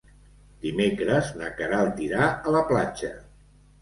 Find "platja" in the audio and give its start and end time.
2.73-3.13